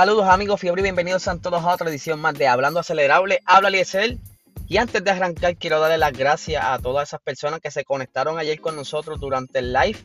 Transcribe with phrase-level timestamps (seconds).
[0.00, 3.42] Saludos amigos fiebre y bienvenidos a todos a otra edición más de Hablando Acelerable.
[3.44, 4.18] Habla Liesel.
[4.66, 8.38] Y antes de arrancar quiero darle las gracias a todas esas personas que se conectaron
[8.38, 9.98] ayer con nosotros durante el live.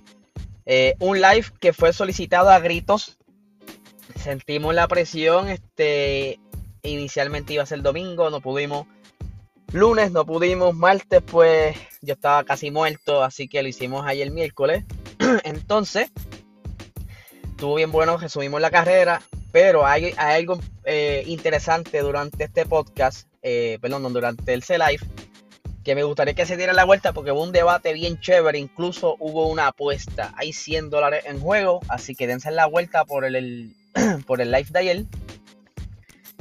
[0.65, 3.17] Eh, un live que fue solicitado a gritos.
[4.17, 5.47] Sentimos la presión.
[5.47, 6.41] Este,
[6.83, 8.87] inicialmente iba a ser domingo, no pudimos.
[9.71, 14.83] Lunes no pudimos, martes pues yo estaba casi muerto, así que lo hicimos ayer miércoles.
[15.45, 16.11] Entonces,
[17.45, 19.21] estuvo bien bueno, resumimos la carrera,
[19.55, 24.99] pero hay, algo eh, interesante durante este podcast, eh, perdón, durante el C-Live,
[25.81, 29.15] que me gustaría que se diera la vuelta porque hubo un debate bien chévere, incluso
[29.17, 30.33] hubo una apuesta.
[30.35, 33.73] Hay 100 dólares en juego, así que dense la vuelta por el,
[34.27, 35.05] por el live de ayer.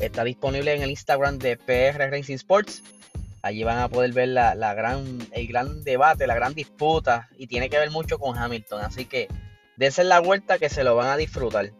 [0.00, 2.82] Está disponible en el Instagram de PR Racing Sports.
[3.42, 7.46] Allí van a poder ver la, la, gran, el gran debate, la gran disputa y
[7.46, 8.80] tiene que ver mucho con Hamilton.
[8.80, 9.28] Así que
[9.76, 11.70] dense la vuelta que se lo van a disfrutar.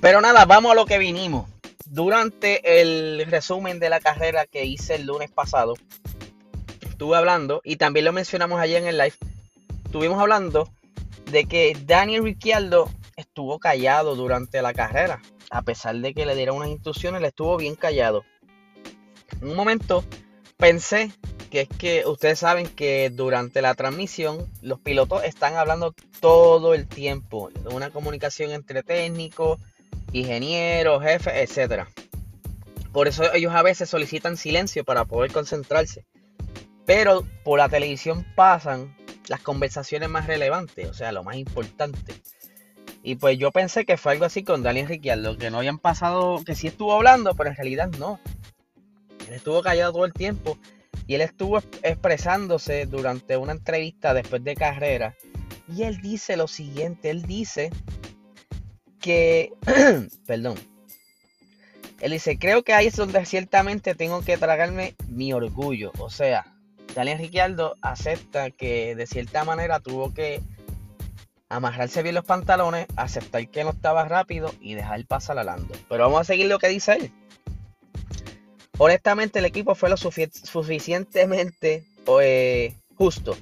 [0.00, 1.50] Pero nada, vamos a lo que vinimos.
[1.86, 5.74] Durante el resumen de la carrera que hice el lunes pasado,
[6.82, 9.14] estuve hablando, y también lo mencionamos ayer en el live,
[9.84, 10.70] estuvimos hablando
[11.32, 15.20] de que Daniel Ricciardo estuvo callado durante la carrera.
[15.50, 18.24] A pesar de que le dieron unas instrucciones, le estuvo bien callado.
[19.40, 20.04] En un momento
[20.56, 21.10] pensé
[21.50, 26.86] que es que ustedes saben que durante la transmisión los pilotos están hablando todo el
[26.86, 27.50] tiempo.
[27.72, 29.58] Una comunicación entre técnicos,
[30.12, 31.84] ingenieros, jefes, etc.
[32.92, 36.04] Por eso ellos a veces solicitan silencio para poder concentrarse.
[36.86, 38.96] Pero por la televisión pasan
[39.28, 42.14] las conversaciones más relevantes, o sea, lo más importante.
[43.02, 46.42] Y pues yo pensé que fue algo así con Daniel Ricciardo, que no habían pasado,
[46.44, 48.18] que sí estuvo hablando, pero en realidad no.
[49.28, 50.58] Él estuvo callado todo el tiempo
[51.06, 55.14] y él estuvo expresándose durante una entrevista después de carrera.
[55.68, 57.70] Y él dice lo siguiente, él dice
[59.00, 59.52] que,
[60.26, 60.56] perdón,
[62.00, 65.92] él dice, creo que ahí es donde ciertamente tengo que tragarme mi orgullo.
[65.98, 66.46] O sea,
[66.94, 70.40] Daniel Ricciardo acepta que de cierta manera tuvo que
[71.48, 75.74] amarrarse bien los pantalones, aceptar que no estaba rápido y dejar pasar a Lando.
[75.88, 77.12] Pero vamos a seguir lo que dice él.
[78.78, 81.84] Honestamente el equipo fue lo suficientemente
[82.20, 83.36] eh, justo.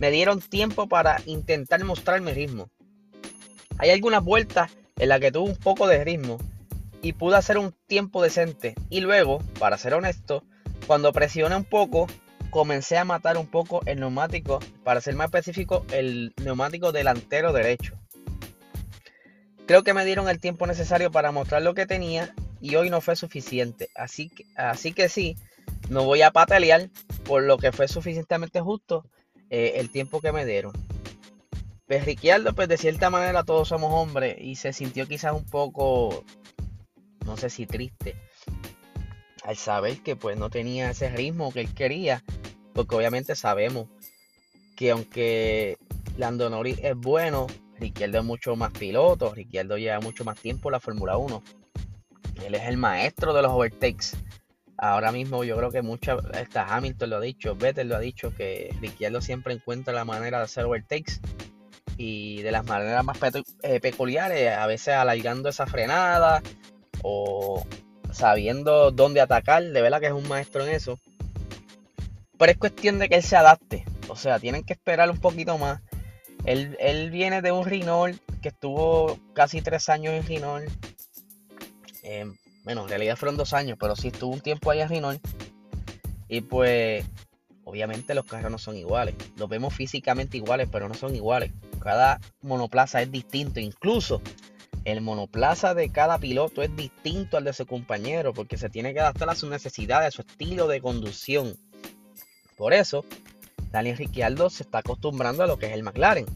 [0.00, 2.70] Me dieron tiempo para intentar mostrar mi ritmo.
[3.78, 6.38] Hay algunas vueltas en la que tuve un poco de ritmo
[7.02, 8.74] y pude hacer un tiempo decente.
[8.90, 10.44] Y luego, para ser honesto,
[10.86, 12.06] cuando presioné un poco,
[12.50, 17.94] comencé a matar un poco el neumático, para ser más específico, el neumático delantero derecho.
[19.66, 23.00] Creo que me dieron el tiempo necesario para mostrar lo que tenía y hoy no
[23.00, 23.88] fue suficiente.
[23.94, 25.36] Así que, así que sí,
[25.88, 26.90] no voy a patalear
[27.24, 29.06] por lo que fue suficientemente justo
[29.48, 30.72] eh, el tiempo que me dieron.
[31.90, 36.24] Pues Ricciardo, pues de cierta manera todos somos hombres y se sintió quizás un poco,
[37.26, 38.14] no sé si triste,
[39.42, 42.22] al saber que pues no tenía ese ritmo que él quería,
[42.74, 43.88] porque obviamente sabemos
[44.76, 45.78] que aunque
[46.16, 47.48] Lando Norris es bueno,
[47.80, 51.42] Ricciardo es mucho más piloto, Ricciardo lleva mucho más tiempo en la Fórmula 1.
[52.46, 54.16] Él es el maestro de los overtakes.
[54.78, 58.32] Ahora mismo yo creo que mucha, hasta Hamilton lo ha dicho, Vettel lo ha dicho,
[58.32, 61.20] que Ricciardo siempre encuentra la manera de hacer overtakes
[62.02, 63.18] y de las maneras más
[63.62, 66.42] eh, peculiares, a veces alargando esa frenada
[67.02, 67.66] o
[68.10, 70.98] sabiendo dónde atacar, de verdad que es un maestro en eso.
[72.38, 75.58] Pero es cuestión de que él se adapte, o sea, tienen que esperar un poquito
[75.58, 75.82] más.
[76.46, 80.70] Él, viene de un Renault que estuvo casi tres años en Renault.
[82.02, 82.24] Eh,
[82.64, 85.20] bueno, en realidad fueron dos años, pero sí estuvo un tiempo ahí en Renault.
[86.28, 87.04] Y pues,
[87.64, 89.16] obviamente los carros no son iguales.
[89.36, 91.52] Los vemos físicamente iguales, pero no son iguales.
[91.82, 93.60] Cada monoplaza es distinto.
[93.60, 94.20] Incluso
[94.84, 99.00] el monoplaza de cada piloto es distinto al de su compañero porque se tiene que
[99.00, 101.56] adaptar a sus necesidades, a su estilo de conducción.
[102.56, 103.04] Por eso,
[103.70, 106.26] Daniel Ricciardo se está acostumbrando a lo que es el McLaren.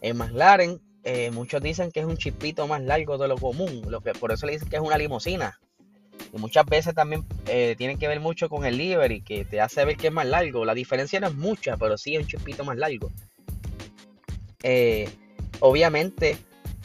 [0.00, 4.00] El McLaren, eh, muchos dicen que es un chipito más largo de lo común, lo
[4.00, 5.58] que, por eso le dicen que es una limusina.
[6.32, 9.84] Y muchas veces también eh, tienen que ver mucho con el livery, que te hace
[9.84, 10.64] ver que es más largo.
[10.64, 13.10] La diferencia no es mucha, pero sí es un chipito más largo.
[14.62, 15.08] Eh,
[15.60, 16.36] obviamente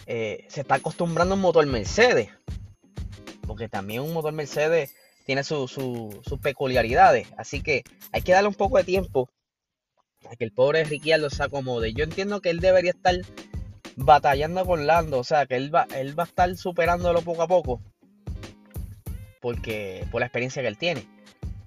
[0.05, 2.29] eh, se está acostumbrando a un motor Mercedes.
[3.47, 7.27] Porque también un motor Mercedes tiene sus peculiaridades.
[7.37, 9.29] Así que hay que darle un poco de tiempo
[10.29, 11.93] a que el pobre Ricciardo se acomode.
[11.93, 13.15] Yo entiendo que él debería estar
[13.95, 15.19] batallando con Lando.
[15.19, 17.81] O sea, que él va, él va a estar superándolo poco a poco.
[19.41, 21.07] Porque por la experiencia que él tiene.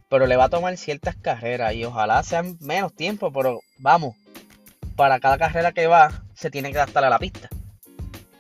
[0.09, 3.32] Pero le va a tomar ciertas carreras y ojalá sean menos tiempo.
[3.32, 4.17] Pero vamos,
[4.96, 7.48] para cada carrera que va, se tiene que adaptar a la pista.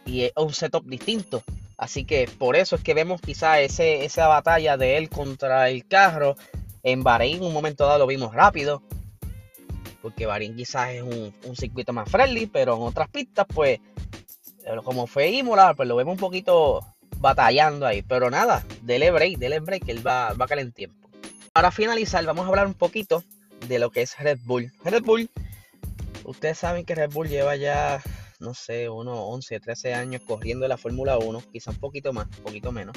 [0.04, 1.42] Y es un setup distinto.
[1.76, 5.86] Así que por eso es que vemos quizá ese, esa batalla de él contra el
[5.86, 6.36] carro.
[6.82, 8.82] En Bahrein, un momento dado lo vimos rápido.
[10.00, 13.80] Porque Bahrein quizás es un, circuito más friendly, pero en otras pistas, pues,
[14.84, 16.86] como fue Imola, pues lo vemos un poquito
[17.18, 18.02] batallando ahí.
[18.02, 21.10] Pero nada, dele break, dele break, que él va, va a caer en tiempo.
[21.52, 23.24] Para finalizar, vamos a hablar un poquito
[23.68, 24.72] de lo que es Red Bull.
[24.84, 25.28] Red Bull,
[26.26, 28.02] ustedes saben que Red Bull lleva ya
[28.40, 32.44] no sé, unos 11, 13 años corriendo la Fórmula 1, quizá un poquito más, un
[32.44, 32.96] poquito menos.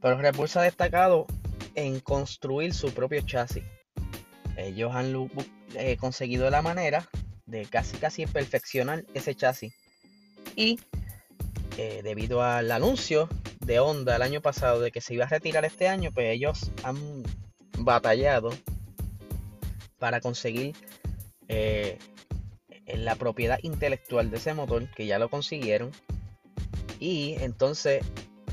[0.00, 1.26] Pero Red Bull se ha destacado
[1.74, 3.64] en construir su propio chasis.
[4.56, 5.30] Ellos han
[5.74, 7.08] eh, conseguido la manera
[7.46, 9.72] de casi casi perfeccionar ese chasis.
[10.56, 10.80] Y
[11.76, 13.28] eh, debido al anuncio
[13.60, 16.70] de Honda el año pasado de que se iba a retirar este año, pues ellos
[16.82, 17.22] han
[17.78, 18.50] batallado
[19.98, 20.74] para conseguir
[21.52, 21.98] eh,
[22.86, 25.90] la propiedad intelectual de ese motor, que ya lo consiguieron.
[27.00, 28.04] Y entonces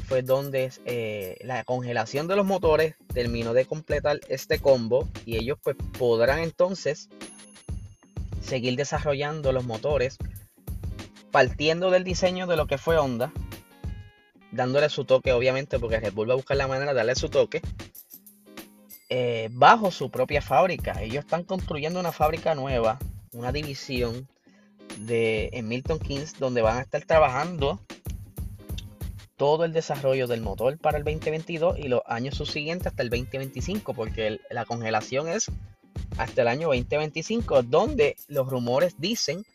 [0.07, 5.59] fue donde eh, la congelación de los motores terminó de completar este combo y ellos
[5.61, 7.09] pues podrán entonces
[8.41, 10.17] seguir desarrollando los motores
[11.31, 13.33] partiendo del diseño de lo que fue Honda
[14.51, 17.27] dándole su toque obviamente porque Red Bull va a buscar la manera de darle su
[17.27, 17.61] toque
[19.09, 21.01] eh, bajo su propia fábrica.
[21.01, 22.99] Ellos están construyendo una fábrica nueva
[23.33, 24.27] una división
[24.99, 27.79] de en Milton Keynes donde van a estar trabajando
[29.35, 33.93] todo el desarrollo del motor para el 2022 y los años subsiguientes hasta el 2025
[33.93, 35.51] porque la congelación es
[36.17, 39.45] hasta el año 2025 donde los rumores dicen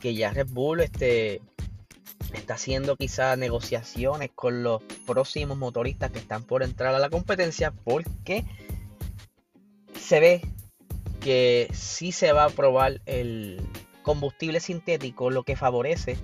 [0.00, 1.40] que ya Red Bull este,
[2.32, 7.70] está haciendo quizás negociaciones con los próximos motoristas que están por entrar a la competencia
[7.70, 8.44] porque
[10.04, 10.42] se ve
[11.20, 13.66] que sí se va a probar el
[14.02, 16.18] combustible sintético, lo que favorece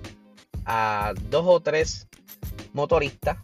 [0.65, 2.07] a dos o tres
[2.73, 3.39] motoristas,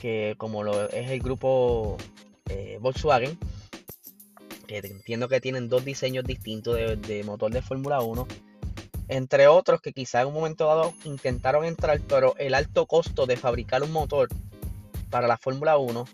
[0.00, 1.96] que como lo es el grupo
[2.48, 3.36] eh, Volkswagen,
[4.68, 8.28] que entiendo que tienen dos diseños distintos de, motor de Fórmula 1,
[9.08, 13.36] entre otros que quizá en un momento dado intentaron entrar, pero el alto costo de
[13.36, 14.28] fabricar un motor
[15.10, 16.04] para la Fórmula 1,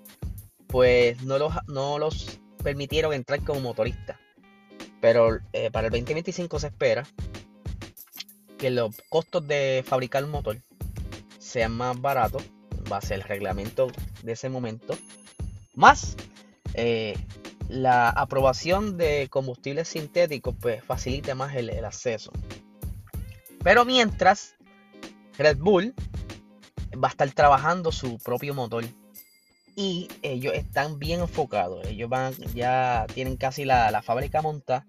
[0.67, 4.19] pues no los, no los permitieron entrar como motoristas.
[5.01, 7.07] Pero eh, para el 2025 se espera
[8.59, 10.59] que los costos de fabricar un motor
[11.39, 12.43] sean más baratos,
[12.93, 13.89] va a ser el reglamento
[14.23, 14.99] de ese momento,
[15.75, 16.17] más
[16.75, 17.17] eh,
[17.69, 22.33] la aprobación de combustibles sintéticos, pues facilite más el, el acceso.
[23.63, 24.57] Pero mientras,
[25.37, 25.95] Red Bull
[27.03, 28.85] va a estar trabajando su propio motor
[29.79, 31.87] y ellos están bien enfocados.
[31.87, 34.85] Ellos van, ya tienen casi la, fábrica montada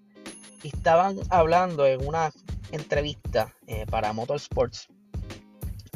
[0.63, 2.31] estaban hablando en una
[2.71, 4.87] entrevista eh, para Motorsports.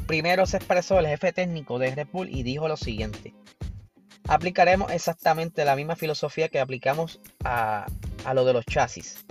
[0.06, 3.34] Primero se expresó el jefe técnico de Red Bull y dijo lo siguiente.
[4.28, 7.88] Aplicaremos exactamente la misma filosofía que aplicamos a,
[8.32, 9.26] lo de los chasis.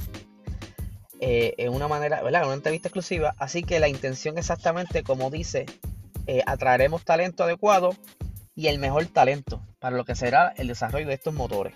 [1.20, 2.44] Eh, en una manera, ¿verdad?
[2.46, 3.36] Una entrevista exclusiva.
[3.38, 5.66] Así que la intención exactamente como dice,
[6.26, 7.96] eh, atraeremos talento adecuado
[8.62, 11.74] y el mejor talento para lo que será el desarrollo de estos motores.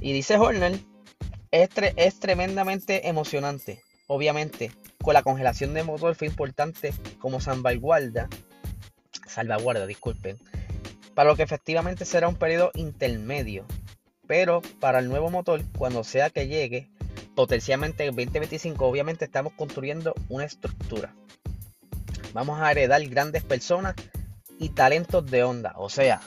[0.00, 0.80] Y dice Horner,
[1.52, 3.80] es, es tremendamente emocionante.
[4.08, 8.28] Obviamente, con la congelación de motor fue importante como salvaguarda,
[9.24, 10.36] salvaguarda, disculpen,
[11.14, 13.66] para lo que efectivamente será un periodo intermedio.
[14.26, 16.90] Pero para el nuevo motor, cuando sea que llegue,
[17.36, 21.14] potencialmente en 2025, obviamente estamos construyendo una estructura.
[22.32, 23.94] Vamos a heredar grandes personas
[24.60, 25.72] y talentos de onda.
[25.76, 26.20] O sea,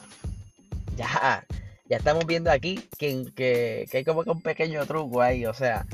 [0.98, 1.46] ya,
[1.88, 5.46] ya estamos viendo aquí que, que, hay como que un pequeño truco ahí.
[5.46, 5.86] O sea,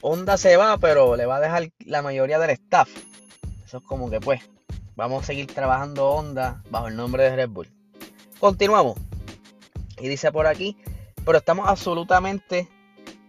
[0.00, 2.88] Honda se va, pero le va a dejar la mayoría del staff.
[3.66, 4.40] Eso es como que pues,
[4.94, 7.68] vamos a seguir trabajando Honda bajo el nombre de Red Bull.
[8.38, 8.96] Continuamos.
[9.98, 10.76] Y dice por aquí,
[11.24, 12.68] pero estamos absolutamente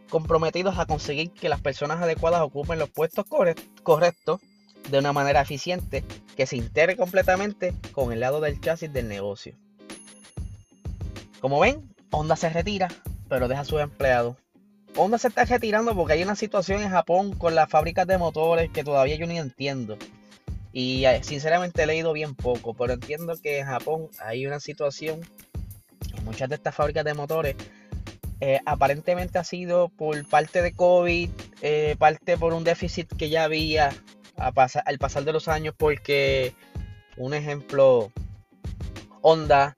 [0.09, 3.25] comprometidos a conseguir que las personas adecuadas ocupen los puestos
[3.81, 4.39] correctos
[4.93, 6.03] de una manera eficiente
[6.37, 9.55] que se integre completamente con el lado del chasis del negocio.
[11.41, 12.89] Como ven, Honda se retira,
[13.27, 14.37] pero deja a sus empleados.
[14.95, 18.69] Honda se está retirando porque hay una situación en Japón con las fábricas de motores
[18.69, 19.97] que todavía yo ni entiendo.
[20.71, 25.21] Y eh, sinceramente he leído bien poco, pero entiendo que en Japón hay una situación
[26.15, 27.55] en muchas de estas fábricas de motores.
[28.41, 31.31] Eh, aparentemente ha sido por parte de COVID,
[31.63, 33.91] eh, parte por un déficit que ya había
[34.37, 36.53] al pasar de los años porque,
[37.17, 38.11] un ejemplo,
[39.21, 39.77] Honda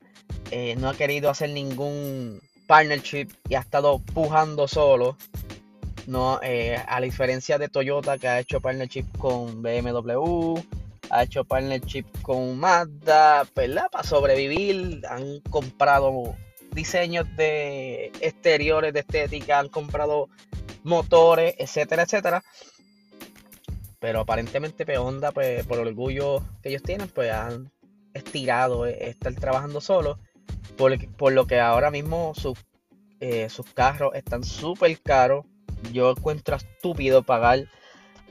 [0.52, 5.18] eh, no ha querido hacer ningún partnership y ha estado pujando solo.
[6.08, 10.56] No, eh, a la diferencia de Toyota que ha hecho partnership con BMW,
[11.10, 13.88] ha hecho partnership con Mazda, ¿verdad?
[13.92, 15.02] Para sobrevivir.
[15.10, 16.36] Han comprado
[16.72, 20.30] diseños de exteriores, de estética, han comprado
[20.84, 22.44] motores, etcétera, etcétera.
[24.06, 27.72] Pero aparentemente pues, Honda, pues, por el orgullo que ellos tienen, pues han
[28.14, 30.20] estirado eh, estar trabajando solo.
[30.78, 32.60] Por, por lo que ahora mismo sus,
[33.20, 35.48] eh, sus carros están súper caros.
[35.92, 37.68] Yo encuentro estúpido pagar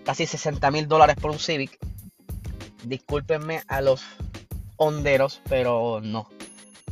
[0.05, 1.77] casi 60 mil dólares por un Civic.
[2.85, 4.05] Discúlpenme a los
[4.77, 6.29] honderos, pero no.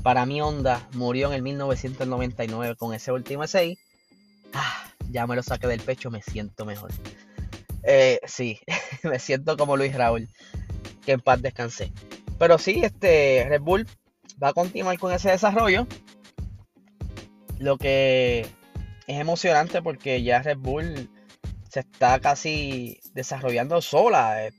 [0.03, 3.79] Para mí Honda murió en el 1999 con ese último 6.
[4.55, 6.91] Ah, ya me lo saqué del pecho, me siento mejor.
[7.83, 8.61] Eh, sí,
[9.03, 10.29] me siento como Luis Raúl.
[11.05, 11.93] Que en paz descansé.
[12.39, 13.87] Pero sí, este Red Bull
[14.43, 15.87] va a continuar con ese desarrollo.
[17.59, 18.47] Lo que
[19.07, 21.11] es emocionante porque ya Red Bull
[21.69, 24.47] se está casi desarrollando sola.
[24.47, 24.53] Eh,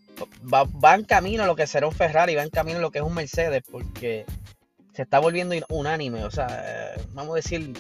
[0.51, 3.13] va, en camino lo que será un Ferrari, va en camino lo que es un
[3.13, 4.25] Mercedes, porque
[4.93, 6.23] se está volviendo unánime.
[6.23, 7.73] O sea, eh, vamos a decir,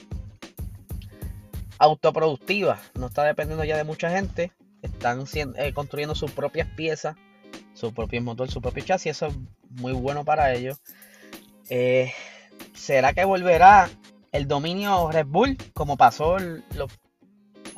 [1.79, 2.79] autoproductiva.
[2.95, 4.51] No está dependiendo ya de mucha gente.
[4.83, 7.15] Están eh, construyendo sus propias piezas,
[7.73, 9.11] su propio motor, su propio chasis.
[9.11, 9.35] Eso es
[9.69, 10.79] muy bueno para ellos.
[12.75, 13.89] ¿Será que volverá
[14.33, 16.61] el dominio Red Bull como pasó eh,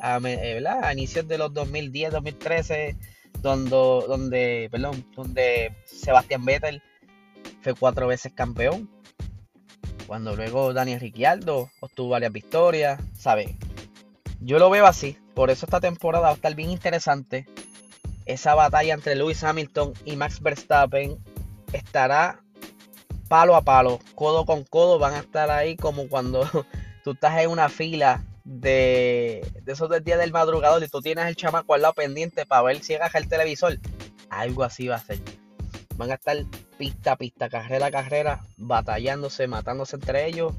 [0.02, 2.96] a inicios de los 2010, 2013,
[3.40, 6.82] donde, donde, perdón, donde Sebastián Vettel
[7.60, 8.90] fue cuatro veces campeón.
[10.06, 13.50] Cuando luego Daniel Ricciardo obtuvo varias victorias, ¿sabes?
[14.40, 15.18] Yo lo veo así.
[15.36, 17.46] Por eso esta temporada va a estar bien interesante.
[18.24, 21.22] Esa batalla entre Lewis Hamilton y Max Verstappen
[21.74, 22.40] estará
[23.28, 24.98] palo a palo, codo con codo.
[24.98, 26.48] Van a estar ahí como cuando
[27.04, 31.36] tú estás en una fila de, esos del día del madrugador y tú tienes el
[31.36, 33.78] chamaco al lado pendiente para ver si agaja el televisor,
[34.30, 35.20] algo así va a ser.
[35.96, 36.34] Van a estar
[36.78, 40.54] pista a pista, carrera a carrera, batallándose, matándose entre ellos,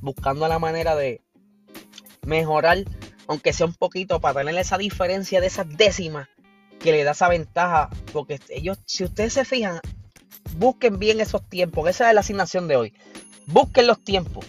[0.00, 1.22] buscando la manera de
[2.26, 2.78] mejorar,
[3.28, 6.28] aunque sea un poquito, para tener esa diferencia de esas décimas
[6.78, 7.90] que le da esa ventaja.
[8.12, 9.80] Porque ellos, si ustedes se fijan,
[10.56, 12.94] busquen bien esos tiempos, esa es la asignación de hoy.
[13.46, 14.46] Busquen los tiempos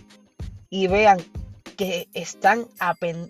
[0.70, 1.20] y vean
[1.78, 3.30] que están a, pen...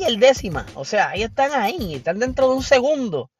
[0.00, 0.66] el décima.
[0.74, 3.30] O sea, ahí están ahí, están dentro de un segundo.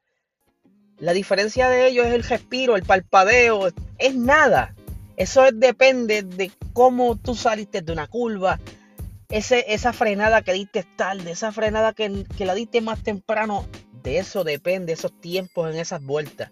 [0.99, 4.75] La diferencia de ellos es el respiro, el palpadeo, es nada.
[5.15, 8.59] Eso depende de cómo tú saliste de una curva,
[9.29, 13.67] ese, esa frenada que diste tarde, esa frenada que, la diste más temprano.
[14.03, 16.51] De eso depende esos tiempos en esas vueltas.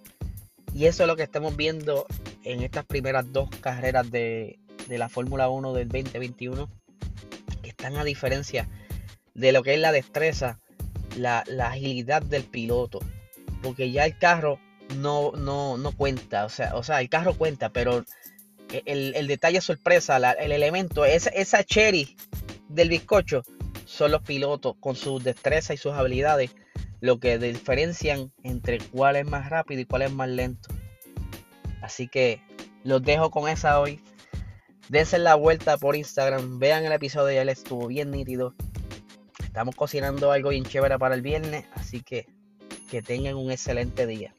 [0.73, 2.05] Y eso es lo que estamos viendo
[2.43, 6.69] en estas primeras dos carreras de, de la Fórmula 1 del 2021
[7.77, 8.67] están a diferencia
[9.35, 10.59] de lo que es la destreza,
[11.15, 12.99] la, agilidad del piloto.
[13.61, 14.59] Porque ya el carro
[14.95, 16.45] no, no, no cuenta.
[16.45, 18.03] O sea, o sea, el carro cuenta, pero
[18.85, 22.15] el, detalle sorpresa, el elemento, esa, esa cherry
[22.69, 23.43] del bizcocho,
[23.85, 26.51] son los pilotos con su destreza y sus habilidades
[26.99, 30.69] lo que diferencian entre cuál es más rápido y cuál es más lento.
[31.81, 32.41] Así que
[32.83, 34.01] los dejo con esa hoy.
[34.89, 38.55] Dense la vuelta por Instagram, vean el episodio, ya les estuvo bien nítido.
[39.43, 42.27] Estamos cocinando algo bien chévere para el viernes, así que
[42.89, 44.33] que tengan un excelente día.